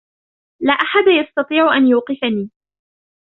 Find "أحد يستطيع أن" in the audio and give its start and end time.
0.73-1.87